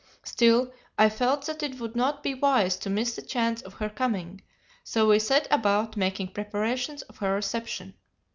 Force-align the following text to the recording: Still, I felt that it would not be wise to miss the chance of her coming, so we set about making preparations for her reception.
Still, 0.23 0.73
I 0.97 1.09
felt 1.09 1.45
that 1.45 1.61
it 1.61 1.79
would 1.79 1.95
not 1.95 2.23
be 2.23 2.33
wise 2.33 2.75
to 2.77 2.89
miss 2.89 3.15
the 3.15 3.21
chance 3.21 3.61
of 3.61 3.75
her 3.75 3.87
coming, 3.87 4.41
so 4.83 5.07
we 5.07 5.19
set 5.19 5.47
about 5.51 5.95
making 5.95 6.29
preparations 6.29 7.03
for 7.13 7.27
her 7.27 7.35
reception. 7.35 7.93